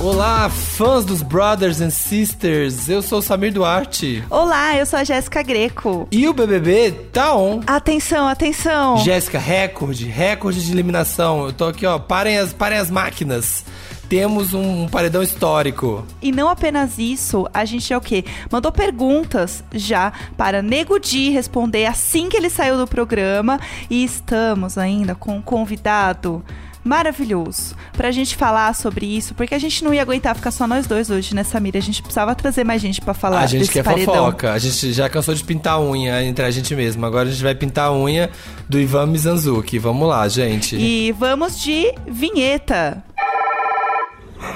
[0.00, 2.88] Olá, fãs dos Brothers and Sisters.
[2.88, 4.22] Eu sou o Samir Duarte.
[4.30, 6.06] Olá, eu sou a Jéssica Greco.
[6.12, 7.62] E o BBB tá on.
[7.66, 8.98] Atenção, atenção.
[8.98, 11.46] Jéssica, recorde, recorde de eliminação.
[11.46, 13.64] Eu tô aqui, ó, parem as, parem as máquinas.
[14.08, 16.06] Temos um, paredão histórico.
[16.22, 18.24] E não apenas isso, a gente é o quê?
[18.52, 23.58] Mandou perguntas já para Nego Di responder assim que ele saiu do programa.
[23.90, 26.44] E estamos ainda com um convidado
[26.88, 30.86] maravilhoso pra gente falar sobre isso, porque a gente não ia aguentar ficar só nós
[30.86, 31.78] dois hoje, né, Samira?
[31.78, 34.14] A gente precisava trazer mais gente pra falar A gente desse quer paredão.
[34.14, 34.52] fofoca.
[34.52, 37.04] A gente já cansou de pintar a unha entre a gente mesmo.
[37.04, 38.30] Agora a gente vai pintar a unha
[38.68, 39.78] do Ivan Mizanzuki.
[39.78, 40.76] Vamos lá, gente.
[40.76, 43.02] E vamos de vinheta.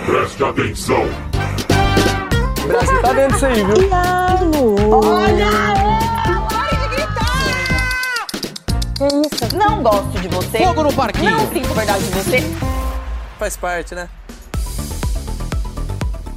[0.06, 1.04] Preste atenção.
[2.64, 3.88] O Brasil tá dentro disso aí, viu?
[4.88, 5.00] Não
[9.82, 10.58] gosto de você.
[10.58, 11.30] Fogo no parquinho.
[11.30, 12.38] Não sinto verdade de você.
[13.38, 14.08] Faz parte, né?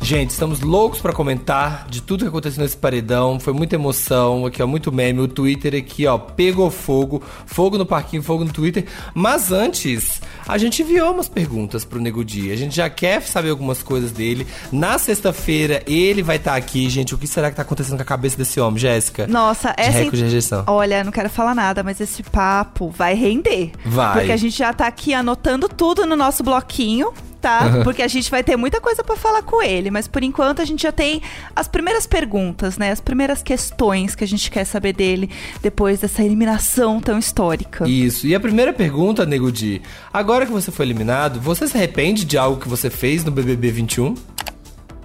[0.05, 3.39] Gente, estamos loucos pra comentar de tudo que aconteceu nesse paredão.
[3.39, 5.19] Foi muita emoção, aqui ó, muito meme.
[5.19, 7.23] O Twitter aqui, ó, pegou fogo.
[7.47, 8.85] Fogo no parquinho, fogo no Twitter.
[9.15, 12.51] Mas antes, a gente enviou umas perguntas pro Nego Di.
[12.51, 14.45] A gente já quer saber algumas coisas dele.
[14.71, 16.87] Na sexta-feira, ele vai estar aqui.
[16.87, 19.25] Gente, o que será que tá acontecendo com a cabeça desse homem, Jéssica?
[19.25, 19.97] Nossa, De essa.
[19.97, 20.65] recorde de rejeição.
[20.67, 23.71] Olha, não quero falar nada, mas esse papo vai render.
[23.83, 24.19] Vai.
[24.19, 27.11] Porque a gente já tá aqui anotando tudo no nosso bloquinho.
[27.45, 27.83] Tá?
[27.83, 30.65] Porque a gente vai ter muita coisa pra falar com ele, mas por enquanto a
[30.65, 31.21] gente já tem
[31.55, 32.89] as primeiras perguntas, né?
[32.89, 35.29] As primeiras questões que a gente quer saber dele
[35.61, 37.87] depois dessa eliminação tão histórica.
[37.87, 38.25] Isso.
[38.25, 39.79] E a primeira pergunta, Nego Di.
[40.11, 43.69] Agora que você foi eliminado, você se arrepende de algo que você fez no BBB
[43.69, 44.15] 21?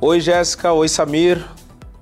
[0.01, 1.45] Oi Jéssica, oi Samir.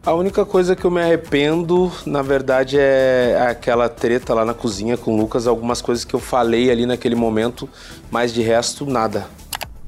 [0.06, 4.96] A única coisa que eu me arrependo, na verdade, é aquela treta lá na cozinha
[4.96, 7.68] com o Lucas, algumas coisas que eu falei ali naquele momento,
[8.08, 9.26] mas de resto, nada.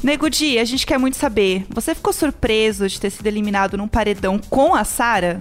[0.03, 1.67] Nego Di, a gente quer muito saber.
[1.69, 5.39] Você ficou surpreso de ter sido eliminado num paredão com a Sara?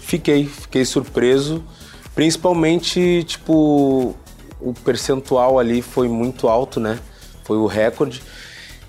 [0.00, 1.64] Fiquei, fiquei surpreso,
[2.12, 4.16] principalmente, tipo,
[4.60, 6.98] o percentual ali foi muito alto, né?
[7.44, 8.20] Foi o recorde.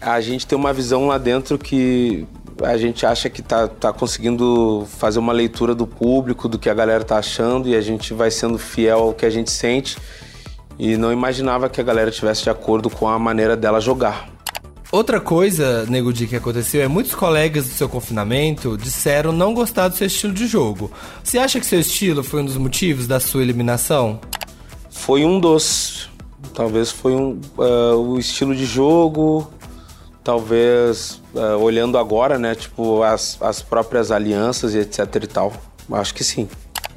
[0.01, 2.25] A gente tem uma visão lá dentro que
[2.63, 6.73] a gente acha que tá, tá conseguindo fazer uma leitura do público, do que a
[6.73, 9.97] galera tá achando, e a gente vai sendo fiel ao que a gente sente.
[10.79, 14.34] E não imaginava que a galera estivesse de acordo com a maneira dela jogar.
[14.95, 19.89] Outra coisa, Nego Di, que aconteceu é muitos colegas do seu confinamento disseram não gostar
[19.89, 20.89] do seu estilo de jogo.
[21.21, 24.21] Você acha que seu estilo foi um dos motivos da sua eliminação?
[24.89, 26.09] Foi um dos.
[26.53, 29.51] Talvez foi um, ah, o estilo de jogo,
[30.23, 32.55] talvez ah, olhando agora, né?
[32.55, 35.51] Tipo, as, as próprias alianças e etc e tal.
[35.91, 36.47] Acho que sim.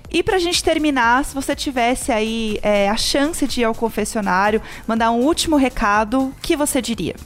[0.09, 4.62] E pra gente terminar, se você tivesse aí é, a chance de ir ao confessionário,
[4.86, 7.16] mandar um último recado, o que você diria?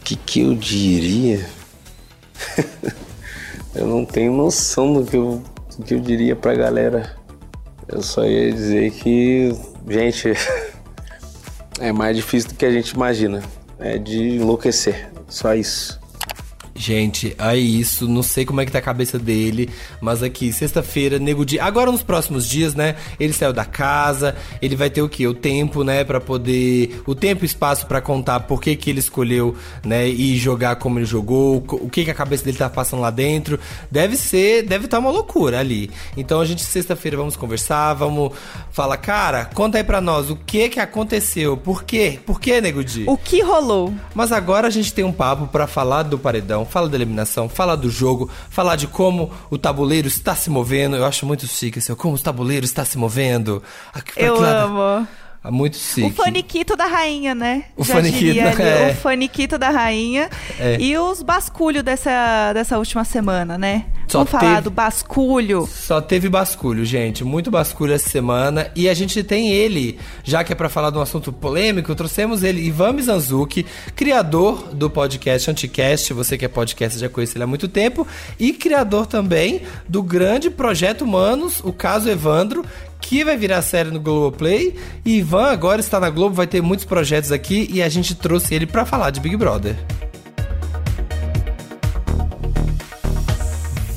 [0.00, 1.46] O que, que eu diria?
[3.76, 5.42] eu não tenho noção do que eu,
[5.78, 7.16] do que eu diria pra galera.
[7.86, 9.54] Eu só ia dizer que,
[9.88, 10.32] gente,
[11.78, 13.42] é mais difícil do que a gente imagina.
[13.78, 15.10] É de enlouquecer.
[15.28, 15.99] Só isso.
[16.80, 19.68] Gente, aí isso, não sei como é que tá a cabeça dele,
[20.00, 21.60] mas aqui, sexta-feira, Nego Di.
[21.60, 22.96] Agora nos próximos dias, né?
[23.20, 25.26] Ele saiu da casa, ele vai ter o quê?
[25.26, 28.98] O tempo, né, Pra poder, o tempo e espaço pra contar por que que ele
[28.98, 29.54] escolheu,
[29.84, 33.10] né, e jogar como ele jogou, o que que a cabeça dele tá passando lá
[33.10, 33.60] dentro.
[33.90, 35.90] Deve ser, deve estar uma loucura ali.
[36.16, 38.32] Então a gente sexta-feira vamos conversar, vamos
[38.70, 42.18] falar, cara, conta aí pra nós o que que aconteceu, por quê?
[42.24, 43.04] Por que, Nego Di?
[43.06, 43.92] O que rolou?
[44.14, 47.76] Mas agora a gente tem um papo pra falar do paredão, falar da eliminação, falar
[47.76, 50.96] do jogo, falar de como o tabuleiro está se movendo.
[50.96, 53.62] Eu acho muito chique, assim, como o tabuleiro está se movendo.
[53.92, 55.06] Aqui- Eu amo.
[55.42, 56.06] Ah, Muito chique.
[56.06, 57.64] O faniquito da rainha, né?
[57.74, 58.90] O Já faniquito, é.
[58.90, 60.28] O faniquito da rainha.
[60.58, 60.76] É.
[60.78, 63.86] E os basculhos dessa, dessa última semana, né?
[64.10, 65.68] Só Vamos falar teve- do basculho.
[65.72, 67.22] Só teve basculho, gente.
[67.24, 68.70] Muito basculho essa semana.
[68.74, 72.42] E a gente tem ele, já que é pra falar de um assunto polêmico, trouxemos
[72.42, 76.12] ele, Ivan Mizanzuki, criador do podcast Anticast.
[76.12, 78.06] Você que é podcast já conhece ele há muito tempo.
[78.38, 82.64] E criador também do grande projeto Humanos, o caso Evandro.
[83.00, 84.74] Que vai virar série no Globoplay.
[85.06, 87.68] E Ivan agora está na Globo, vai ter muitos projetos aqui.
[87.72, 89.74] E a gente trouxe ele pra falar de Big Brother.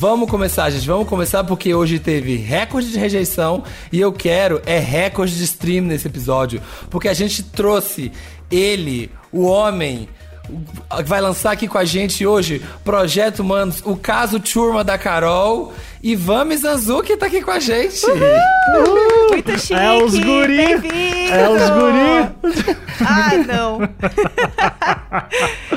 [0.03, 0.85] Vamos começar, gente.
[0.85, 5.85] Vamos começar porque hoje teve recorde de rejeição e eu quero é recorde de stream
[5.85, 8.11] nesse episódio, porque a gente trouxe
[8.51, 10.09] ele, o homem
[10.97, 15.71] que vai lançar aqui com a gente hoje, Projeto Humanos, o caso Turma da Carol,
[16.03, 18.05] Ivan Mizanzuki tá aqui com a gente.
[19.29, 19.73] Muito chique.
[19.73, 20.63] É os guri.
[21.31, 22.75] É os guri.
[22.99, 23.79] Ai, não.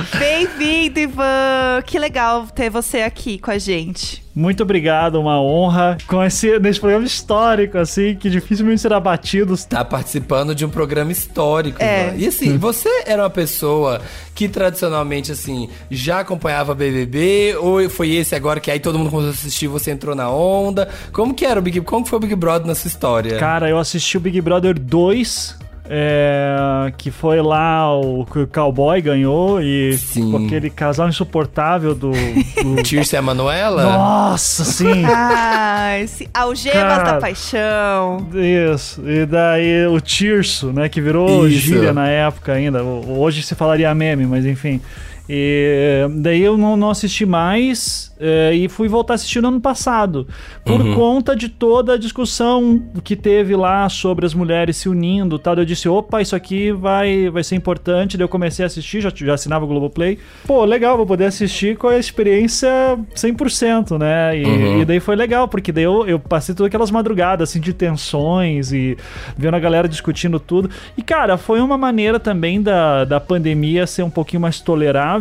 [0.96, 1.82] Bem-vindo, Ivan!
[1.84, 4.25] Que legal ter você aqui com a gente.
[4.34, 9.54] Muito obrigado, uma honra com esse, nesse programa histórico, assim, que dificilmente será batido.
[9.69, 12.08] Tá participando de um programa histórico, É.
[12.08, 12.16] Ivan.
[12.16, 14.00] E assim, você era uma pessoa
[14.34, 17.56] que tradicionalmente, assim, já acompanhava BBB?
[17.60, 20.88] Ou foi esse agora que aí todo mundo começou a assistir você entrou na onda?
[21.12, 23.38] Como que era o Big Como que foi o Big Brother na sua história?
[23.38, 29.00] Cara, eu assisti o Big Brother 2, é, que foi lá o que o cowboy
[29.00, 30.30] ganhou e Sim.
[30.30, 32.10] com aquele casal insuportável do.
[32.12, 33.82] do- Tirce e a Manuela?
[33.84, 35.04] Nossa, sim!
[35.08, 37.12] Ah, esse Algemas Cara.
[37.12, 38.26] da Paixão.
[38.74, 41.58] Isso, e daí o Tirso, né, que virou Isso.
[41.60, 42.82] gíria na época ainda.
[42.82, 44.80] Hoje se falaria meme, mas enfim.
[45.28, 49.61] E daí eu não, não assisti mais é, e fui voltar a assistir no ano
[49.61, 50.26] passado.
[50.64, 50.94] Por Uhum.
[50.94, 55.55] conta de toda a discussão que teve lá sobre as mulheres se unindo e tal.
[55.56, 58.17] Eu disse, opa, isso aqui vai, vai ser importante.
[58.17, 60.19] Daí eu comecei a assistir, já, já assinava o Globoplay.
[60.46, 62.69] Pô, legal, vou poder assistir com a experiência
[63.14, 64.38] 100%, né?
[64.38, 64.81] E, Uhum.
[64.82, 68.72] e daí foi legal, porque daí eu, eu passei todas aquelas madrugadas, assim, de tensões
[68.72, 68.96] e
[69.37, 70.70] vendo a galera discutindo tudo.
[70.96, 75.15] E, cara, foi uma maneira também da, da pandemia ser um pouquinho mais tolerável,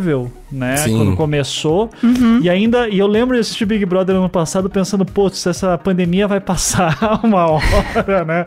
[0.51, 0.77] né?
[0.77, 0.97] Sim.
[0.97, 1.89] Quando começou.
[2.41, 6.27] E ainda, e eu lembro de assistir Big Brother ano passado pensando, putz, essa pandemia
[6.27, 8.45] vai passar uma hora, né?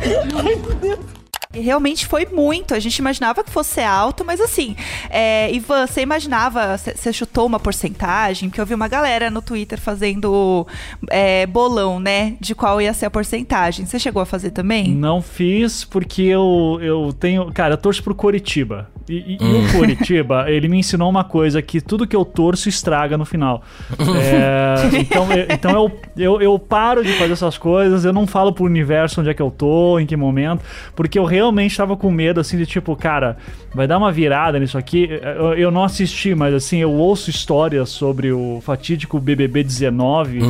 [0.00, 1.17] E
[1.52, 2.74] realmente foi muito.
[2.74, 4.76] A gente imaginava que fosse alto, mas assim,
[5.10, 8.48] é, Ivan, você imaginava, você- chutou uma porcentagem?
[8.48, 10.66] Porque eu vi uma galera no Twitter fazendo
[11.10, 12.36] é, bolão, né?
[12.40, 13.86] De qual ia ser a porcentagem.
[13.86, 14.88] Você chegou a fazer também?
[14.94, 17.50] Não fiz porque eu, eu tenho.
[17.52, 18.90] Cara, eu torço pro Coritiba.
[19.08, 22.68] E, e- e o Coritiba, ele me ensinou uma coisa: que tudo que eu torço
[22.68, 23.62] estraga no final.
[23.98, 28.52] É, então eu, então eu, eu, eu paro de fazer essas coisas, eu não falo
[28.52, 30.62] pro universo onde é que eu tô, em que momento,
[30.94, 33.36] porque eu realmente tava com medo, assim, de tipo, cara,
[33.74, 35.08] vai dar uma virada nisso aqui.
[35.38, 40.40] Eu, eu não assisti, mas assim, eu ouço histórias sobre o fatídico BBB 19,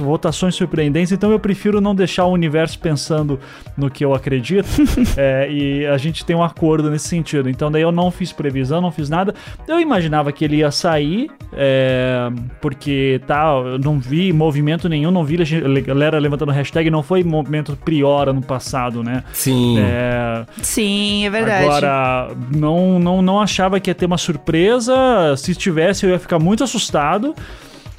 [0.00, 3.38] votações surpreendentes, então eu prefiro não deixar o universo pensando
[3.76, 4.66] no que eu acredito.
[5.16, 7.48] é, e a gente tem um acordo nesse sentido.
[7.48, 9.34] Então daí eu não fiz previsão, não fiz nada.
[9.66, 12.28] Eu imaginava que ele ia sair, é,
[12.60, 17.22] porque tá, eu não vi movimento nenhum, não vi a galera levantando hashtag, não foi
[17.22, 19.24] movimento priora no passado, né?
[19.32, 19.78] Sim.
[19.78, 21.64] É, Sim, é verdade.
[21.64, 24.94] Agora, não, não, não achava que ia ter uma surpresa.
[25.36, 27.34] Se tivesse, eu ia ficar muito assustado.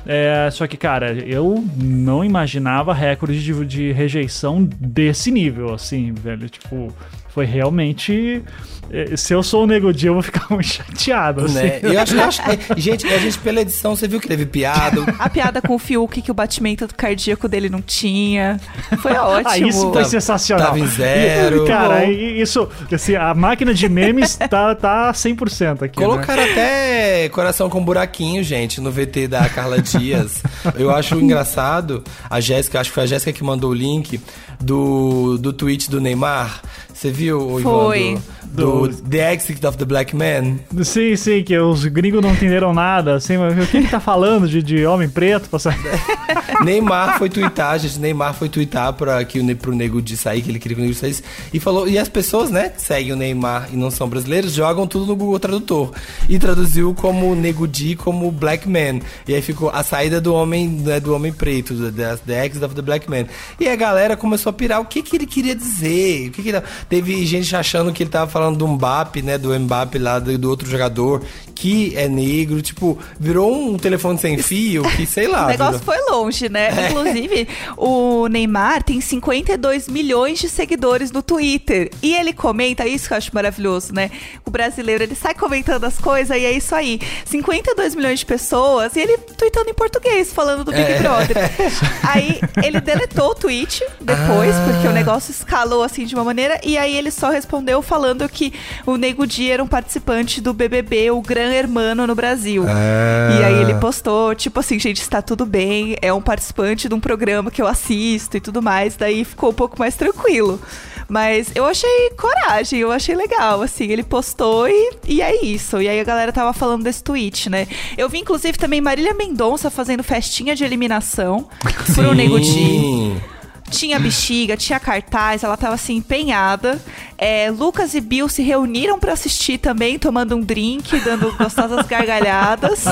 [0.06, 6.48] É, só que, cara, eu não imaginava recorde de, de rejeição desse nível, assim, velho.
[6.48, 6.94] Tipo,
[7.30, 8.44] foi realmente.
[8.92, 11.54] É, Se eu sou o Nego Di, eu vou ficar muito chateado, assim.
[11.56, 11.80] Né?
[11.84, 15.02] Eu acho, eu acho que- gente, a gente pela edição, você viu que teve piada.
[15.20, 18.60] A piada com o Fiuk que o batimento cardíaco dele não tinha.
[19.02, 19.50] Foi ótimo.
[19.50, 20.68] Ah, isso foi sensacional.
[20.68, 21.66] tava em zero.
[21.68, 26.00] Cara, e- isso, assim, a máquina de memes tá, tá 100% aqui.
[26.00, 26.06] né?
[26.06, 30.42] Colocaram até coração com buraquinho, gente, no VT da Carla Dias.
[30.76, 34.20] Eu acho engraçado, a Jéssica, acho que foi a Jéssica que mandou o link
[34.60, 36.62] do, do tweet do Neymar.
[36.94, 38.18] Você viu, o Ivan, Foi.
[38.46, 40.58] Do, do The Exit of the Black Man?
[40.84, 44.48] Sim, sim, que os gringos não entenderam nada, assim, mas o que ele tá falando
[44.48, 45.58] de, de homem preto?
[45.60, 45.78] Saber?
[46.64, 48.00] Neymar foi twittar, gente.
[48.00, 50.84] Neymar foi twittar pra que o, pro Nego de sair, que ele queria que o
[50.86, 51.24] Nego de saísse.
[51.54, 51.88] E falou.
[51.88, 55.16] E as pessoas, né, que seguem o Neymar e não são brasileiros, jogam tudo no
[55.16, 55.92] Google Tradutor.
[56.28, 59.00] E traduziu como Nego Di como Black Man.
[59.28, 62.76] E aí ficou a saída do homem, né, do homem preto, the, the Exit of
[62.76, 63.26] the Black Man.
[63.60, 66.30] E a galera começou a pirar o que, que ele queria dizer.
[66.30, 69.38] O que que ele- Teve gente achando que ele tava falando do Mbappe, né?
[69.38, 71.24] Do Mbappe lá, do, do outro jogador,
[71.56, 72.62] que é negro.
[72.62, 75.46] Tipo, virou um telefone sem fio que, sei lá.
[75.48, 76.68] O negócio virou- foi longe, né?
[76.70, 76.90] É.
[76.90, 77.48] Inclusive,
[77.78, 81.90] o Neymar tem 52 milhões de seguidores no Twitter.
[82.04, 84.12] E ele comenta, isso que eu acho maravilhoso, né?
[84.46, 87.00] O brasileiro, ele sai comentando as coisas e é isso aí.
[87.26, 91.00] 52 milhões de pessoas e ele tweetando em português, falando do Big É.
[91.00, 91.38] Brother.
[92.04, 94.66] Aí ele deletou o tweet depois, Ah.
[94.72, 96.60] porque o negócio escalou assim de uma maneira.
[96.64, 98.54] E aí ele só respondeu falando que
[98.86, 102.66] o Nego Di era um participante do BBB, o Gran Hermano no Brasil.
[102.68, 103.40] Ah.
[103.40, 107.00] E aí ele postou, tipo assim, gente, está tudo bem, é um participante de um
[107.00, 110.60] programa que eu assisto e tudo mais, daí ficou um pouco mais tranquilo.
[111.08, 115.80] Mas eu achei coragem, eu achei legal, assim, ele postou e, e é isso.
[115.80, 117.68] E aí a galera tava falando desse tweet, né?
[117.96, 121.48] Eu vi, inclusive, também Marília Mendonça fazendo festinha de eliminação
[121.94, 123.35] pro Nego Di.
[123.76, 126.80] Tinha bexiga, tinha cartaz, ela tava assim empenhada.
[127.18, 132.86] É, Lucas e Bill se reuniram pra assistir também, tomando um drink, dando gostosas gargalhadas.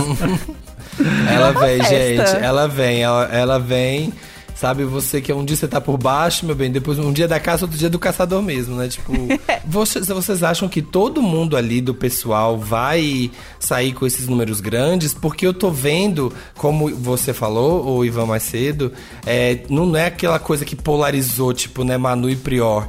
[1.30, 2.28] Ela vem, festa.
[2.28, 2.44] gente.
[2.44, 4.14] Ela vem, ela, ela vem.
[4.56, 7.40] Sabe, você que um dia você tá por baixo, meu bem, depois um dia da
[7.40, 8.88] caça, outro dia do caçador mesmo, né?
[8.88, 9.12] Tipo,
[9.66, 13.30] vocês, vocês acham que todo mundo ali do pessoal vai
[13.60, 15.14] sair com esses números grandes?
[15.14, 18.94] Porque eu tô vendo, como você falou, o Ivan mais cedo,
[19.26, 22.88] é, não é aquela coisa que polarizou, tipo, né, Manu e Prior.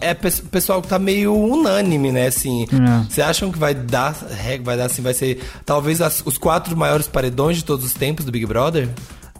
[0.00, 2.62] É pe- o pessoal que tá meio unânime, né, assim.
[2.64, 3.04] É.
[3.10, 4.16] Vocês acham que vai dar,
[4.46, 7.92] é, vai dar assim, vai ser talvez as- os quatro maiores paredões de todos os
[7.92, 8.88] tempos do Big Brother?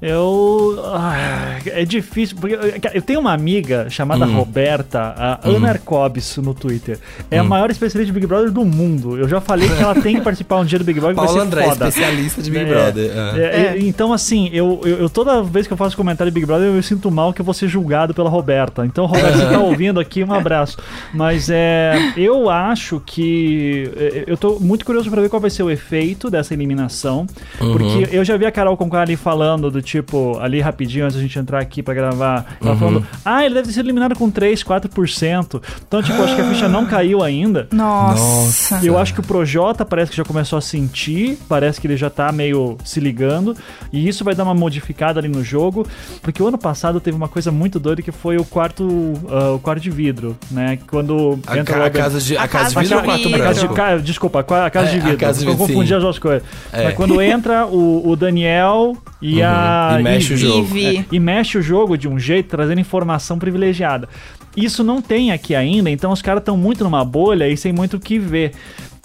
[0.03, 0.83] Eu.
[0.85, 2.37] ah, é difícil.
[2.41, 4.35] Porque eu- eu tenho uma amiga chamada Hum.
[4.35, 6.99] Roberta, a Ana Arcobis, no Twitter.
[7.31, 9.17] É a maior especialista de Big Brother do mundo.
[9.17, 11.15] Eu já falei que ela tem que participar um dia do Big Brother.
[11.17, 11.89] Paula ser André, foda.
[11.89, 13.11] especialista de Big É, Brother.
[13.17, 13.33] ah.
[13.39, 16.47] é, é, Então, assim, eu, eu, eu- toda vez que eu faço comentário de Big
[16.47, 18.85] Brother, eu me sinto mal que eu vou ser julgado pela Roberta.
[18.85, 20.79] Então, Roberta, você tá ouvindo aqui, um abraço.
[21.15, 23.89] Mas é, eu acho que.
[23.97, 27.25] é, Eu tô muito curioso pra ver qual vai ser o efeito dessa eliminação.
[27.59, 29.92] Porque eu já vi a Carol Conká ali falando do tipo,
[30.41, 33.75] ali rapidinho, antes da gente entrar aqui pra gravar, ela falando: ah, ele deve ter
[33.75, 35.63] sido eliminado com 3, 4%.
[35.87, 37.67] Então, tipo, acho que a ficha não caiu ainda.
[37.73, 38.81] Nossa.
[38.83, 42.11] Eu acho que o Projota parece que já começou a sentir, parece que ele já
[42.11, 43.57] tá meio se ligando,
[43.93, 45.87] e isso vai dar uma modificada ali no jogo,
[46.23, 49.59] porque o ano passado teve uma coisa muito doida que foi o quarto, ah, o
[49.59, 50.79] quarto de vidro, né?
[50.89, 53.05] Quando A, entra ca- a casa de, a A casa de casa vidro de o
[53.05, 53.35] quarto vidro.
[53.43, 53.75] a casa de, branco?
[53.75, 55.19] ca- desculpa, a a casa É, de a vidro.
[55.19, 55.95] casa de eu vidro, confundi sim.
[55.95, 56.43] as duas coisas.
[56.73, 56.85] É.
[56.85, 59.82] Mas quando entra o, o Daniel e a.
[59.99, 60.79] E mexe o jogo.
[60.79, 64.09] É, e mexe o jogo de um jeito, trazendo informação privilegiada.
[64.57, 67.97] Isso não tem aqui ainda, então os caras estão muito numa bolha e sem muito
[67.97, 68.53] o que ver.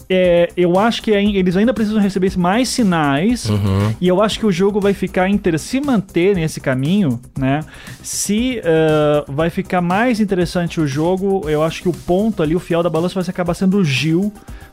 [0.10, 3.93] É, eu acho que eles ainda precisam receber mais sinais Uhum.
[4.00, 7.60] e eu acho que o jogo vai ficar entre se manter nesse caminho, né?
[8.01, 12.60] Se ah, vai ficar mais interessante o jogo, eu acho que o ponto ali, o
[12.60, 14.31] fiel da balança vai se acabar sendo o Gil,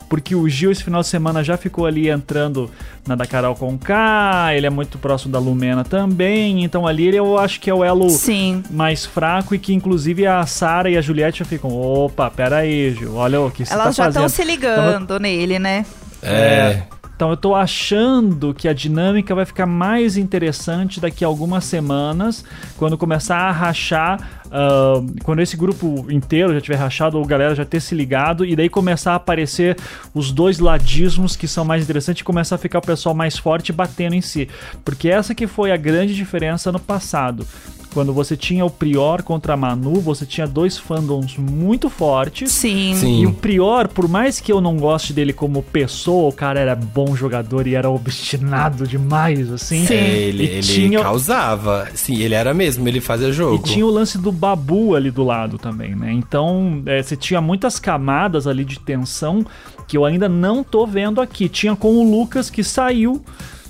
[0.09, 2.71] porque o Gil esse final de semana já ficou ali entrando
[3.07, 7.19] na da Carol com K, ele é muito próximo da Lumena também, então ali ele
[7.19, 8.63] eu acho que é o elo Sim.
[8.71, 12.95] mais fraco e que inclusive a Sara e a Juliette já ficam, opa, pera aí,
[12.95, 14.37] Gil, olha o que você tá Elas já estão fazendo.
[14.37, 15.85] se ligando nele, né?
[16.23, 16.83] É.
[17.25, 22.45] Então eu tô achando que a dinâmica vai ficar mais interessante daqui a algumas semanas,
[22.77, 27.55] quando começar a rachar, ah, quando esse grupo inteiro já tiver rachado, ou a galera
[27.55, 29.75] já ter se ligado, e daí começar a aparecer
[30.13, 33.73] os dois ladismos que são mais interessantes e começar a ficar o pessoal mais forte
[33.73, 34.47] batendo em si.
[34.85, 37.47] Porque essa que foi a grande diferença no passado.
[37.95, 42.51] Quando você tinha o Prior contra a Manu, você tinha dois fandoms muito fortes.
[42.51, 42.93] Sim.
[42.97, 43.21] Sim.
[43.23, 46.75] E o Prior, por mais que eu não goste dele como pessoa, o cara era
[46.75, 49.87] bom jogador e era obstinado demais, assim.
[49.89, 51.87] É, ele, E ele tinha- causava.
[51.95, 53.63] Sim, ele era mesmo, ele fazia E jogo.
[53.63, 56.13] tinha o lance do Babu ali do lado também, né?
[56.13, 59.47] Então, é, você tinha muitas camadas ali de tensão
[59.87, 61.49] que eu ainda não tô vendo aqui.
[61.49, 63.23] Tinha com o Lucas que saiu.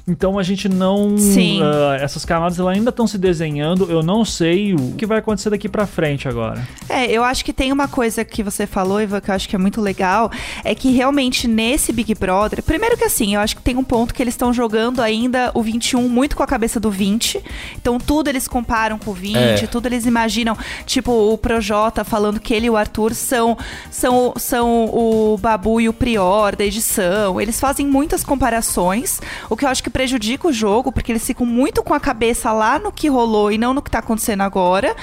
[0.06, 1.16] Então a gente não.
[1.16, 1.60] Sim.
[1.62, 3.90] ah, essas camadas elas ainda estão se desenhando.
[3.90, 6.66] Eu não sei o que vai acontecer daqui pra frente agora.
[6.88, 9.56] É, eu acho que tem uma coisa que você falou, Ivan, que eu acho que
[9.56, 10.30] é muito legal,
[10.62, 14.12] é que realmente nesse Big Brother, primeiro que assim, eu acho que tem um ponto
[14.12, 17.42] que eles estão jogando ainda o 21 muito com a cabeça do 20.
[17.76, 19.66] Então tudo eles comparam com o 20, É.
[19.66, 23.56] tudo eles imaginam, tipo o Projota falando que ele e o Arthur são
[23.90, 27.40] são são o Babu e o Prior da edição.
[27.40, 31.46] Eles fazem muitas comparações, o que eu acho que prejudica o jogo, porque eles ficam
[31.46, 34.96] muito com a cabeça lá no que rolou e não no que tá acontecendo agora.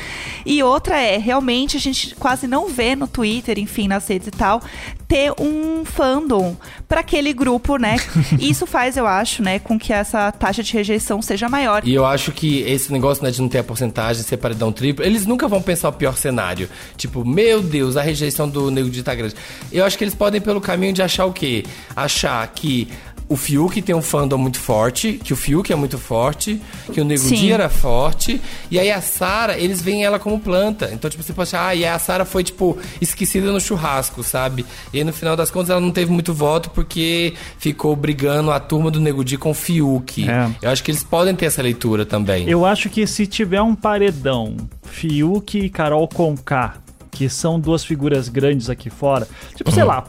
[0.46, 4.32] E outra é, realmente a gente quase não vê no Twitter, enfim, nas redes e
[4.32, 4.62] tal,
[5.08, 6.58] ter um fandom
[6.90, 7.96] para aquele grupo, né?
[8.38, 11.88] E isso faz, eu acho, né, com que essa taxa de rejeição seja maior.
[11.88, 15.06] E eu acho que esse negócio né, de não ter a porcentagem, ser paredão triplo,
[15.06, 16.70] eles nunca vão pensar o pior cenário.
[16.98, 19.36] Tipo, meu Deus, a rejeição do Nego Di tá grande.
[19.72, 21.64] Eu acho que eles podem ir pelo caminho de achar o quê?
[21.96, 22.90] Achar que
[23.32, 26.62] o Fiuk tem um fandom muito forte, que o Fiuk é muito forte,
[26.92, 27.30] que o Nego.
[27.30, 30.90] Di era forte, e aí a Sara, eles veem ela como planta.
[30.92, 34.66] Então, tipo, você pode achar, ah, e a Sara foi, tipo, esquecida no churrasco, sabe?
[34.92, 38.60] E aí, no final das contas, ela não teve muito voto porque ficou brigando a
[38.60, 40.30] turma do Nego Di com o Fiuk.
[40.30, 40.50] É.
[40.62, 42.50] Eu acho que eles podem ter essa leitura também.
[42.50, 46.76] Eu acho que se tiver um paredão, Fiuk e Carol Conká,
[47.10, 50.04] que são duas figuras grandes aqui fora, tipo, sei lá,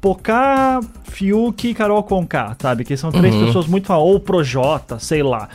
[0.00, 2.84] Pocá, Fiuk e Carol Conká, sabe?
[2.84, 4.12] Que são três pessoas muito famosas.
[4.12, 5.48] Ou Projota, sei lá.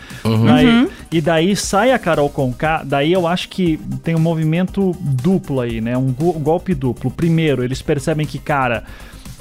[0.46, 5.62] Daí- e daí sai a Carol Conká, daí eu acho que tem um movimento duplo
[5.62, 5.98] aí, né?
[5.98, 7.10] Um, go- golpe duplo.
[7.10, 8.84] Primeiro, eles percebem que, cara,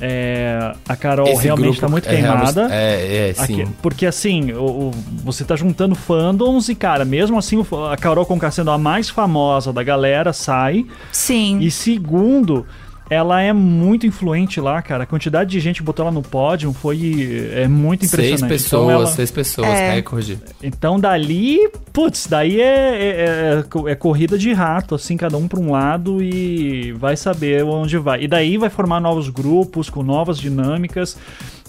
[0.01, 2.69] é, a Carol Esse realmente tá muito é queimada.
[2.71, 3.63] É, é, sim.
[3.63, 4.91] Aqui- porque assim, o, o-
[5.25, 9.09] você tá juntando fandoms e, cara, mesmo assim, o- a Carol Conká sendo a mais
[9.11, 10.87] famosa da galera, sai.
[11.11, 11.59] Sim.
[11.61, 12.67] E segundo,
[13.11, 15.05] ela é muito influente lá, cara.
[15.05, 18.49] A quantidade de gente que botou ela no pódio foi é muito Seis impressionante.
[18.51, 19.95] pessoas, então, ela- seis pessoas, É.
[19.95, 20.39] recorde.
[20.63, 21.59] então dali,
[21.93, 26.23] putz, daí é, é, é é corrida de rato, assim, cada um pra um lado
[26.23, 28.23] e vai saber onde vai.
[28.25, 31.17] E daí vai formar novos grupos com novas dinâmicas.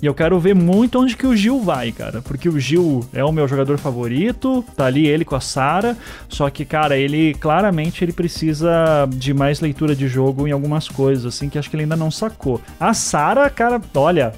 [0.04, 2.22] E eu quero ver muito onde que o Gil vai, cara.
[2.22, 5.96] Porque o Gil é o meu jogador favorito, tá ali ele com a Sara.
[6.28, 11.26] Só que, cara, ele claramente ele precisa de mais leitura de jogo em algumas coisas,
[11.26, 12.60] assim, que acho que ele ainda não sacou.
[12.78, 14.34] A Sara, cara, olha.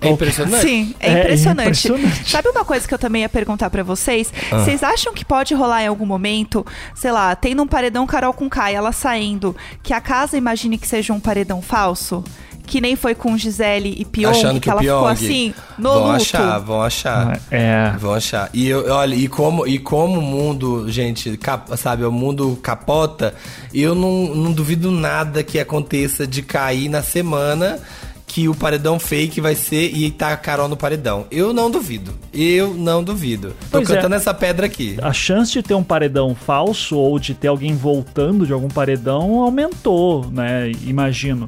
[0.00, 0.62] É impressionante.
[0.66, 1.86] Sim, é, É impressionante.
[1.86, 2.30] impressionante.
[2.30, 4.32] Sabe uma coisa que eu também ia perguntar pra vocês?
[4.50, 4.60] Ah.
[4.60, 6.64] Vocês acham que pode rolar em algum momento,
[6.94, 10.88] sei lá, tendo um paredão Carol com Kai, ela saindo, que a casa imagine que
[10.88, 12.24] seja um paredão falso?
[12.72, 15.90] Que nem foi com Gisele e Pyong, Achando que, que ela ficou Pyong assim, no
[15.90, 16.16] vão luto.
[16.16, 17.40] achar, vão achar.
[17.50, 17.92] É.
[17.98, 18.48] Vão achar.
[18.54, 23.34] E eu, olha, e como, e como o mundo, gente, cap- sabe, o mundo capota,
[23.74, 27.78] eu não, não duvido nada que aconteça de cair na semana
[28.26, 31.26] que o paredão fake vai ser e tá a Carol no paredão.
[31.30, 32.14] Eu não duvido.
[32.32, 33.50] Eu não duvido.
[33.70, 33.96] Tô Pois é.
[33.96, 34.96] cantando essa pedra aqui.
[35.02, 39.40] a chance de ter um paredão falso ou de ter alguém voltando de algum paredão
[39.40, 40.72] aumentou, né?
[40.86, 41.46] Imagino.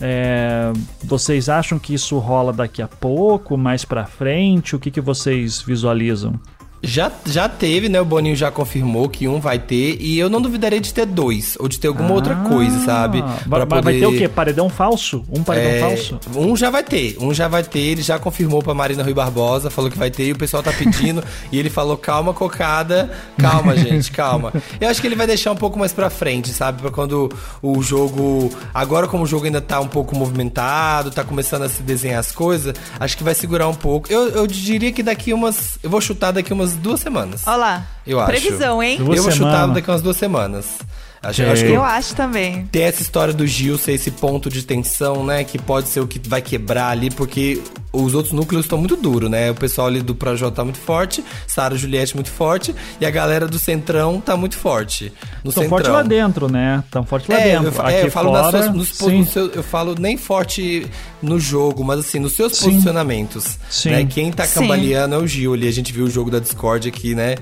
[0.00, 0.72] É,
[1.04, 4.74] vocês acham que isso rola daqui a pouco, mais pra frente?
[4.74, 6.40] O que, que vocês visualizam?
[6.82, 8.00] Já, já teve, né?
[8.00, 9.98] O Boninho já confirmou que um vai ter.
[10.00, 11.56] E eu não duvidaria de ter dois.
[11.60, 13.20] Ou de ter alguma outra coisa, sabe?
[13.20, 14.28] Ah, Vai, vai- vai ter o quê?
[14.28, 15.22] Paredão falso?
[15.30, 16.18] Um paredão É, falso?
[16.34, 19.68] Um já vai ter, um já vai ter, ele já confirmou pra Marina Rui Barbosa,
[19.70, 21.22] falou que vai ter, e o pessoal tá pedindo,
[21.52, 24.52] e ele falou, calma, cocada, calma, gente, calma.
[24.80, 26.80] Eu acho que ele vai deixar um pouco mais pra frente, sabe?
[26.80, 27.30] Pra quando
[27.62, 28.50] o jogo.
[28.72, 32.32] Agora, como o jogo ainda tá um pouco movimentado, tá começando a se desenhar as
[32.32, 34.10] coisas, acho que vai segurar um pouco.
[34.12, 35.78] Eu, eu diria que daqui umas.
[35.82, 37.46] Eu vou chutar daqui umas duas semanas.
[37.46, 37.86] Olha lá.
[38.06, 38.30] Eu acho.
[38.30, 38.98] Previsão, hein?
[38.98, 40.78] Duas eu vou chutar daqui umas duas semanas.
[41.22, 42.66] Acho, acho que Eu acho também.
[42.72, 45.44] tem essa história do Gil ser esse ponto de tensão, né?
[45.44, 47.60] Que pode ser o que vai quebrar ali, porque
[47.92, 49.50] os outros núcleos estão muito duros, né?
[49.50, 53.46] O pessoal ali do Projota tá muito forte, Sara Juliette muito forte, e a galera
[53.46, 55.12] do Centrão tá muito forte.
[55.44, 55.68] No Tão Centrão.
[55.68, 56.82] forte lá dentro, né?
[56.90, 57.78] Tão forte lá É, dentro.
[57.82, 59.18] eu, é, eu falo fora, suas- nos sim.
[59.18, 60.86] no seu- eu falo nem forte
[61.20, 62.70] no jogo, mas assim, nos seus Sim.
[62.70, 63.58] posicionamentos.
[63.68, 63.90] Sim.
[63.90, 64.06] Né?
[64.06, 64.60] Quem tá Sim.
[64.60, 65.68] cambaleando é o Gil ali.
[65.68, 67.34] A gente viu o jogo da Discord aqui, né?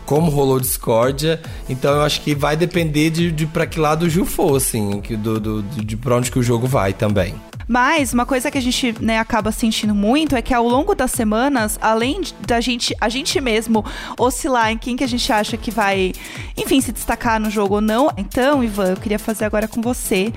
[0.00, 1.40] Como rolou discórdia.
[1.68, 5.00] Então eu acho que vai depender de, de pra que lado o Gil for, assim,
[5.18, 7.34] do, do, de pra onde que o jogo vai também.
[7.68, 11.10] Mas uma coisa que a gente né, acaba sentindo muito é que ao longo das
[11.10, 13.84] semanas, além da gente, a gente mesmo
[14.18, 16.12] oscilar em quem que a gente acha que vai,
[16.56, 18.10] enfim, se destacar no jogo ou não.
[18.16, 20.32] Então, Ivan, eu queria fazer agora com você,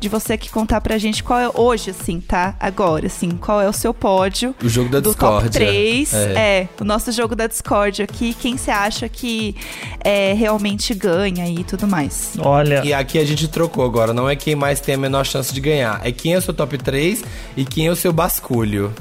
[0.00, 2.54] de você aqui contar pra gente qual é hoje, assim, tá?
[2.60, 5.50] Agora, assim, qual é o seu pódio O jogo da do discórdia.
[5.50, 6.14] top 3.
[6.14, 6.34] É.
[6.34, 6.68] É.
[6.80, 8.34] o nosso jogo da Discord aqui.
[8.34, 9.54] Quem você acha que
[10.02, 12.34] é, realmente ganha e tudo mais.
[12.38, 15.52] Olha, E aqui a gente trocou agora, não é quem mais tem a menor chance
[15.52, 17.22] de ganhar, é quem é o seu top 3
[17.56, 18.92] e quem é o seu basculho.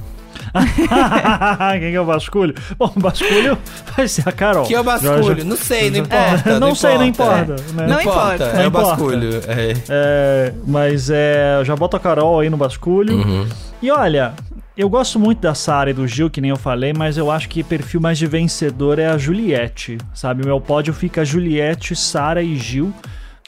[1.80, 2.54] quem que é o basculho?
[2.78, 3.58] Bom, o basculho
[3.96, 4.66] vai ser a Carol.
[4.66, 5.46] Quem é o basculho?
[5.46, 6.50] Não sei, não importa.
[6.50, 7.42] É, não sei, não importa.
[7.42, 7.88] importa, né?
[7.88, 8.44] Não Não importa, importa.
[8.46, 8.90] é Não o importa.
[8.90, 9.30] basculho.
[9.48, 9.74] É.
[9.90, 13.16] É, mas é, eu já boto a Carol aí no basculho.
[13.18, 13.48] Uhum.
[13.82, 14.34] E olha,
[14.78, 17.48] eu gosto muito da Sara e do Gil, que nem eu falei, mas eu acho
[17.50, 20.44] que perfil mais de vencedor é a Juliette, sabe?
[20.44, 22.94] O meu pódio fica Juliette, Sara e Gil.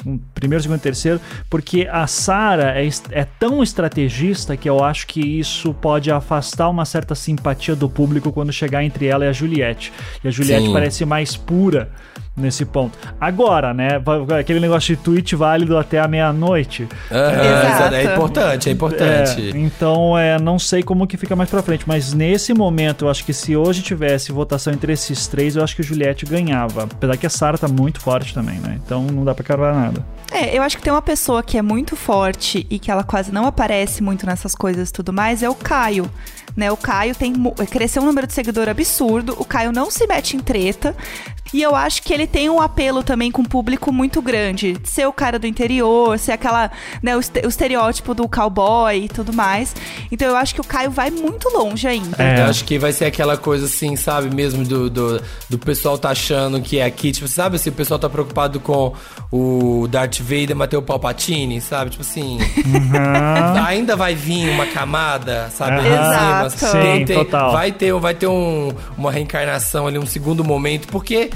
[0.06, 5.08] Um primeiro, segundo e terceiro, porque a Sara é, é tão estrategista que eu acho
[5.08, 9.34] que isso pode afastar uma certa simpatia do público quando chegar entre ela e a
[9.34, 9.94] Juliette.
[10.24, 10.74] E a Juliette Sim.
[10.74, 11.92] parece mais pura
[12.36, 12.98] nesse ponto.
[13.20, 14.02] Agora, né?
[14.40, 16.88] Aquele negócio de tweet válido até a meia-noite.
[17.10, 17.96] Exato.
[17.96, 19.52] É importante, é importante.
[19.54, 23.10] É, então, é, não sei como que fica mais pra frente, mas nesse momento, eu
[23.10, 26.84] acho que se hoje tivesse votação entre esses três, eu acho que o Juliette ganhava.
[26.84, 28.80] Apesar que a Sarah tá muito forte também, né?
[28.86, 30.06] Então não dá pra carvar nada.
[30.32, 33.32] É, eu acho que tem uma pessoa que é muito forte e que ela quase
[33.32, 36.10] não aparece muito nessas coisas e tudo mais, é o Caio.
[36.56, 40.08] Né, o Caio tem mu- cresceu um número de seguidor absurdo, o Caio não se
[40.08, 40.96] mete em treta.
[41.56, 44.76] E eu acho que ele tem um apelo também com um público muito grande.
[44.84, 46.70] Ser o cara do interior, ser aquela,
[47.02, 49.74] né, o, este- o estereótipo do cowboy e tudo mais.
[50.12, 52.22] Então eu acho que o Caio vai muito longe ainda.
[52.22, 52.42] É.
[52.42, 56.10] Eu acho que vai ser aquela coisa assim, sabe, mesmo do, do, do pessoal tá
[56.10, 58.94] achando que é aqui, tipo, sabe assim, o pessoal tá preocupado com
[59.32, 61.92] o Darth Vader, mas tem o Palpatine, sabe?
[61.92, 62.38] Tipo assim,
[63.66, 65.88] ainda vai vir uma camada, sabe?
[65.88, 66.58] Em Exato.
[66.58, 67.52] Sim, total.
[67.54, 71.30] Vai ter, vai ter um, uma reencarnação ali, um segundo momento, porque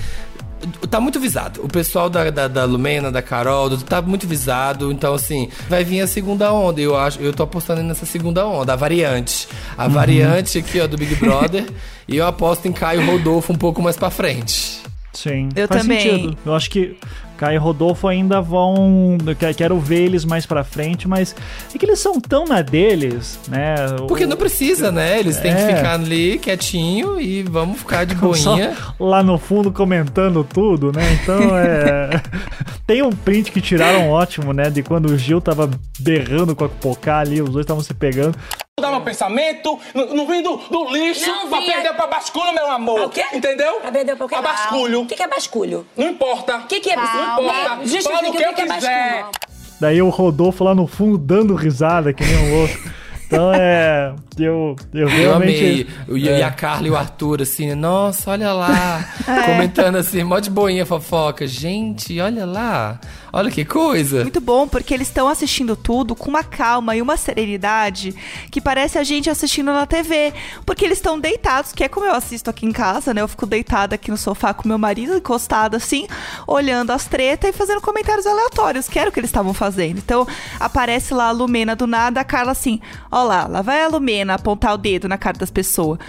[0.90, 1.62] tá muito visado.
[1.64, 4.92] O pessoal da, da, da Lumena, da Carol, do- tá muito visado.
[4.92, 6.80] Então, assim, vai vir a segunda onda.
[6.82, 9.48] Eu acho, eu tô apostando nessa segunda onda, a variante.
[9.78, 9.90] A Uhum.
[9.92, 11.66] variante aqui, ó, do Big Brother.
[12.08, 14.80] e eu aposto em Caio Rodolfo um pouco mais pra frente.
[15.14, 16.00] Sim, Eu faz também.
[16.02, 16.38] sentido.
[16.46, 16.96] Eu acho que
[17.40, 19.18] Caio e Rodolfo ainda vão.
[19.56, 21.34] Quero ver eles mais pra frente, mas
[21.74, 23.76] é que eles são tão na deles, né?
[24.10, 25.18] Porque não precisa, né?
[25.20, 25.76] Eles têm que É.
[25.78, 28.76] ficar ali quietinho e vamos ficar de só boinha.
[29.00, 31.18] lá no fundo comentando tudo, né?
[31.24, 32.22] Então é.
[32.86, 34.70] Tem um print que tiraram ótimo, né?
[34.70, 38.36] De quando o Gil tava berrando com a Pocá ali, os dois estavam se pegando.
[38.80, 41.74] Mudar meu pensamento, não, não vim do, do lixo Não pra vinha.
[41.74, 43.02] perder pra basculho, meu amor.
[43.02, 43.24] O quê?
[43.34, 43.74] Entendeu?
[43.82, 44.36] Pra perder pra o quê?
[44.36, 45.02] Pra basculho.
[45.02, 45.86] O que, que é basculho?
[45.96, 46.58] Não importa.
[46.58, 47.78] O que, que é Não importa.
[47.84, 49.14] Justifica Fala o que eu o que, que é quiser.
[49.24, 49.32] basculho.
[49.80, 52.78] Daí o Rodolfo lá no fundo dando risada, que nem um louco.
[53.26, 54.14] Então é.
[54.38, 55.64] Eu, eu Eu realmente.
[55.64, 55.88] amei.
[56.08, 56.40] O- E, é.
[56.40, 57.76] e a Carla e o Arthur, assim?
[57.76, 59.06] Nossa, olha lá.
[59.46, 61.46] Comentando assim, mó de boinha fofoca.
[61.46, 63.00] Gente, olha lá.
[63.32, 64.22] Olha que coisa.
[64.24, 68.16] Muito bom, porque eles estão assistindo tudo com uma calma e uma serenidade
[68.52, 70.34] que parece a gente assistindo na TV.
[70.66, 73.22] Porque eles estão deitados, que é como eu assisto aqui em casa, né?
[73.22, 76.08] Eu fico deitada aqui no sofá com meu marido, encostado assim,
[76.48, 79.98] olhando as tretas e fazendo comentários aleatórios, que era o que eles estavam fazendo.
[79.98, 80.28] Então,
[80.60, 82.80] aparece lá a Lumena do nada, a Carla assim,
[83.12, 86.00] ó lá, lá vai a Lumena apontar o dedo na cara das pessoas.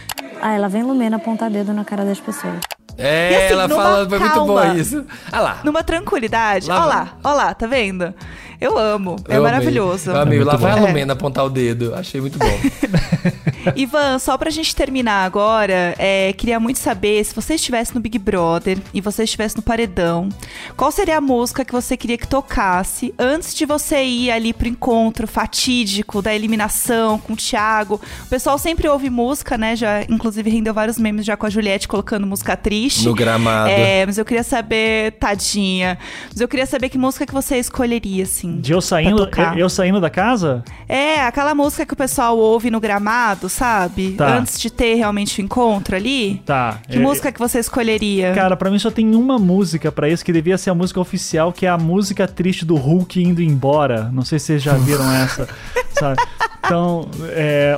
[0.41, 2.61] Ah, ela vem Lumena apontar dedo na cara das pessoas.
[3.01, 4.67] É, E assim, ela fala, foi muito calma.
[4.67, 5.05] bom isso.
[5.33, 5.59] Ah lá.
[5.65, 6.69] Numa tranquilidade.
[6.69, 6.89] Lá Ó vai.
[6.89, 8.13] lá, ó lá, tá vendo?
[8.61, 9.17] Eu amo.
[9.27, 9.53] É Eu amei.
[9.53, 10.11] maravilhoso.
[10.11, 10.41] Eu amei.
[10.41, 10.77] É lá vai a.
[10.77, 11.95] Lumena apontar o dedo.
[11.95, 12.47] Achei muito bom.
[13.77, 18.19] Ivan, só pra gente terminar agora, é, queria muito saber se você estivesse no Big
[18.19, 20.29] Brother e você estivesse no Paredão,
[20.77, 24.69] qual seria a música que você queria que tocasse antes de você ir ali pro
[24.69, 28.01] encontro fatídico da eliminação com o Thiago?
[28.25, 29.77] O pessoal sempre ouve música, né?
[29.77, 33.05] Já, inclusive, rendeu vários memes já com a Juliette colocando música triste.
[33.05, 33.71] No gramado.
[33.71, 35.99] É, mas eu queria saber, tadinha.
[36.31, 38.61] Mas eu queria saber que música que você escolheria, assim.
[38.61, 39.55] De eu saindo, pra tocar.
[39.55, 40.65] eu, eu saindo da casa?
[40.89, 44.13] É, aquela música que o pessoal ouve no gramado, sabe?
[44.13, 44.39] Tá.
[44.39, 46.41] Antes de ter realmente o encontro ali.
[46.47, 46.79] Tá.
[46.89, 48.33] Que é- música que você escolheria?
[48.35, 51.53] Cara, pra mim só tem uma música pra isso que devia ser a música oficial,
[51.53, 54.11] que é a música triste do Hulk indo embora.
[54.13, 55.49] Não sei se vocês já viram essa,
[55.93, 56.21] sabe?
[56.71, 57.77] Então, é,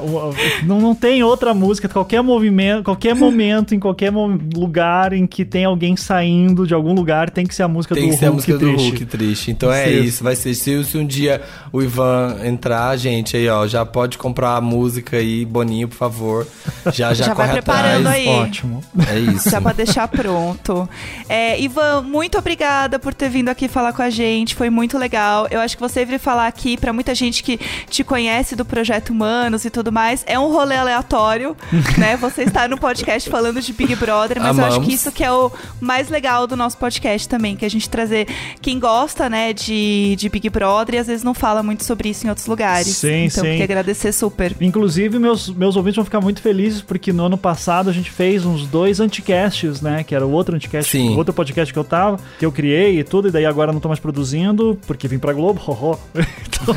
[0.64, 4.12] não, não tem outra música, qualquer movimento, qualquer momento, em qualquer
[4.54, 8.04] lugar em que tem alguém saindo de algum lugar, tem que ser a música Tem
[8.08, 8.88] do que ser a Hulk música do triste.
[8.90, 9.50] Hulk triste.
[9.50, 10.04] Então é Isso.
[10.04, 10.54] isso, vai ser.
[10.54, 11.40] Se, se um dia
[11.72, 16.46] o Ivan entrar, gente, aí ó, já pode comprar a música aí, Boninho, por favor.
[16.92, 18.16] Já, já, Já vai corre preparando atrás.
[18.16, 18.28] aí.
[18.28, 18.84] Ótimo.
[19.08, 19.48] É isso.
[19.48, 20.86] Já pra deixar pronto.
[21.30, 24.54] É, Ivan, muito obrigada por ter vindo aqui falar com a gente.
[24.54, 25.48] Foi muito legal.
[25.50, 28.81] Eu acho que você veio falar aqui pra muita gente que te conhece do Projeto
[29.10, 30.24] Humanos e tudo mais.
[30.26, 31.56] É um rolê aleatório,
[31.98, 32.16] né?
[32.16, 34.88] Você está no podcast falando de Big Brother, mas eu acho Amamos.
[34.88, 38.26] que isso que é o mais legal do nosso podcast também, que a gente trazer
[38.60, 42.26] quem gosta, né, de, de Big Brother e às vezes não fala muito sobre isso
[42.26, 42.88] em outros lugares.
[42.88, 43.50] Sim, então, sim.
[43.50, 44.54] queria agradecer super.
[44.60, 48.44] Inclusive, meus, meus ouvintes vão ficar muito felizes porque no ano passado a gente fez
[48.44, 50.02] uns dois anticasts, né?
[50.02, 51.10] Que era o outro anticast, Sim.
[51.10, 53.72] o outro podcast que eu tava, que eu criei e tudo, e daí agora eu
[53.72, 55.98] não tô mais produzindo, porque vim pra Globo, horror.
[56.14, 56.74] então,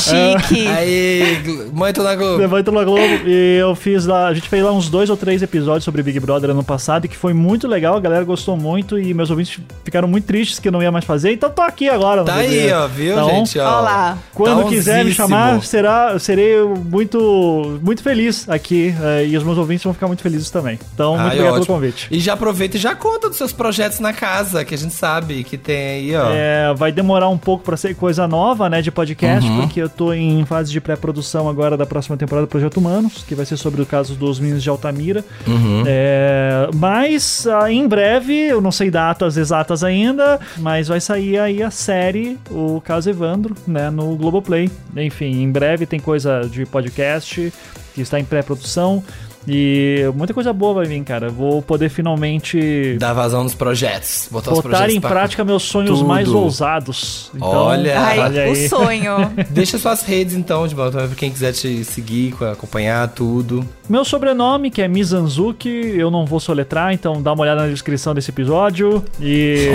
[0.00, 0.66] Chique.
[0.66, 1.47] Aí,
[1.94, 2.36] tô na Globo.
[2.36, 3.00] Levanta na Globo.
[3.26, 6.18] E eu fiz lá, a gente fez lá uns dois ou três episódios sobre Big
[6.20, 9.58] Brother ano passado, e que foi muito legal, a galera gostou muito, e meus ouvintes
[9.84, 12.24] ficaram muito tristes que eu não ia mais fazer, então tô aqui agora.
[12.24, 13.58] Tá aí, ó, viu, Então, gente?
[13.58, 14.18] Ó, Olá.
[14.34, 18.94] Quando Tá quiser me chamar, será, serei muito, muito feliz aqui.
[19.02, 20.78] eh, e os meus ouvintes vão ficar muito felizes também.
[20.94, 21.74] Então, muito Ai, obrigado pelo ótimo.
[21.76, 22.08] convite.
[22.10, 25.44] E já aproveita e já conta dos seus projetos na casa, que a gente sabe
[25.44, 26.30] que tem aí, ó.
[26.30, 29.60] É, vai demorar um pouco pra ser coisa nova, né, de podcast, Uhum.
[29.62, 33.34] porque eu tô em fase de pré-produção agora da próxima temporada do Projeto Humanos, que
[33.34, 35.24] vai ser sobre o caso dos meninos de Altamira.
[35.46, 35.82] Uhum.
[35.86, 41.62] É, mas ah, em breve, eu não sei datas exatas ainda, mas vai sair aí
[41.62, 44.70] a série O Caso Evandro, né, no Globoplay.
[44.96, 47.52] Enfim, em breve tem coisa de podcast
[47.94, 49.02] que está em pré-produção.
[49.50, 51.30] E muita coisa boa vai vir, cara.
[51.30, 54.28] Vou poder finalmente Dar vazão nos projetos.
[54.30, 56.08] Botar os botar projetos em pra- prática meus sonhos Tudo.
[56.08, 57.30] mais ousados.
[57.34, 57.98] Então, Olha.
[57.98, 58.68] Ai, olha o aí.
[58.68, 59.32] sonho.
[59.50, 63.66] Deixa suas redes então, de volta pra quem quiser te seguir, acompanhar tudo.
[63.88, 68.12] Meu sobrenome, que é Mizanzuki, eu não vou soletrar, então dá uma olhada na descrição
[68.14, 69.02] desse episódio.
[69.18, 69.68] E,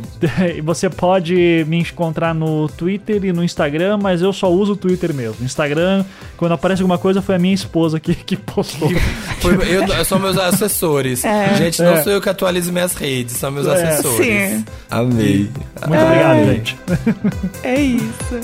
[0.56, 4.76] e você pode me encontrar no Twitter e no Instagram, mas eu só uso o
[4.76, 5.44] Twitter mesmo.
[5.44, 6.02] Instagram,
[6.38, 8.88] quando aparece alguma coisa, foi a minha esposa que, que postou.
[9.40, 11.24] Foi- eu, eu sou meus assessores.
[11.24, 11.54] É.
[11.56, 12.02] Gente, não É.
[12.02, 13.72] sou eu que atualizo minhas redes, são meus É.
[13.90, 14.26] assessores.
[14.26, 14.64] Sim.
[14.90, 15.50] Amei.
[15.86, 16.78] Muito obrigado, gente.
[17.62, 18.40] É isso.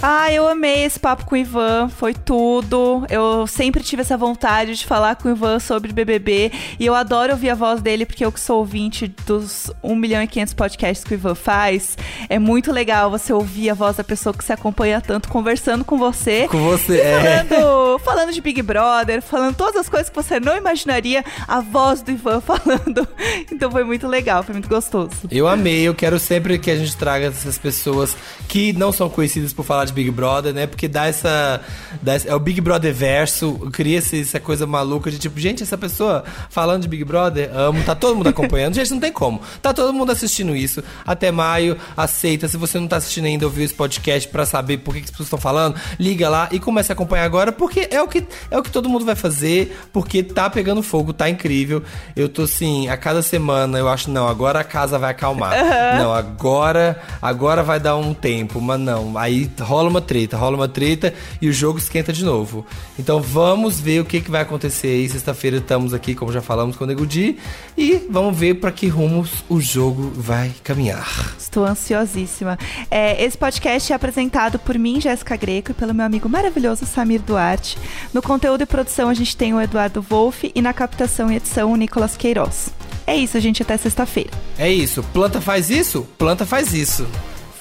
[0.00, 3.04] Ah, eu amei esse papo com o Ivan, foi tudo.
[3.10, 7.32] Eu sempre tive essa vontade de falar com o Ivan sobre BBB e eu adoro
[7.32, 11.04] ouvir a voz dele porque eu que sou ouvinte dos 1 milhão e 500 podcasts
[11.04, 11.98] que o Ivan faz.
[12.28, 15.98] É muito legal você ouvir a voz da pessoa que se acompanha tanto conversando com
[15.98, 16.46] você.
[16.48, 17.44] Com você, é.
[17.44, 22.02] falando, falando de Big Brother, falando todas as coisas que você não imaginaria, a voz
[22.02, 23.06] do Ivan falando.
[23.50, 25.10] Então foi muito legal, foi muito gostoso.
[25.28, 29.52] Eu amei, eu quero sempre que a gente traga essas pessoas que não são conhecidas
[29.52, 30.66] por falar de Big Brother, né?
[30.66, 31.60] Porque dá essa.
[32.02, 35.76] dá essa- é o Big Brother verso, cria essa coisa maluca de tipo, gente, essa
[35.76, 38.74] pessoa falando de Big Brother, amo, tá todo mundo acompanhando.
[38.78, 39.40] gente, não tem como.
[39.60, 40.82] Tá todo mundo assistindo isso.
[41.06, 42.48] Até maio, aceita.
[42.48, 45.10] Se você não tá assistindo ainda, ouviu esse podcast pra saber por que, que as
[45.10, 48.58] pessoas estão falando, liga lá e comece a acompanhar agora, porque é o que, é
[48.58, 51.82] o que todo mundo vai fazer, porque tá pegando fogo, tá incrível.
[52.16, 55.54] Eu tô assim, a cada semana eu acho, não, agora a casa vai acalmar.
[55.98, 59.16] Não, agora, agora vai dar um tempo, mas não.
[59.18, 62.66] Aí rola uma treta, rola uma treta e o jogo esquenta de novo.
[62.98, 65.08] Então vamos ver o que, que vai acontecer aí.
[65.08, 67.38] Sexta-feira estamos aqui, como já falamos com o Nego Di,
[67.76, 71.36] e vamos ver pra que rumos o jogo vai caminhar.
[71.38, 72.58] Estou ansiosíssima.
[72.90, 77.20] É, esse podcast é apresentado por mim, Jéssica Greco, e pelo meu amigo maravilhoso Samir
[77.22, 77.78] Duarte.
[78.12, 81.70] No conteúdo e produção a gente tem o Eduardo Wolff e na captação e edição
[81.72, 82.70] o Nicolas Queiroz.
[83.06, 83.62] É isso, gente.
[83.62, 84.30] Até sexta-feira.
[84.58, 85.02] É isso.
[85.14, 86.06] Planta faz isso?
[86.18, 87.06] Planta faz isso.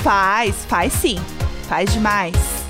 [0.08, 1.20] Faz, faz sim.
[1.68, 2.67] Faz demais.